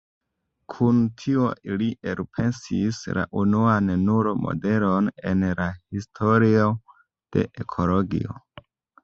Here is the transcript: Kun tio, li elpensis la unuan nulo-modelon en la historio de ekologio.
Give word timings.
Kun 0.75 1.01
tio, 1.17 1.49
li 1.81 1.89
elpensis 2.13 3.01
la 3.17 3.25
unuan 3.41 3.93
nulo-modelon 4.07 5.11
en 5.33 5.45
la 5.61 5.69
historio 5.99 6.73
de 7.39 7.47
ekologio. 7.67 8.37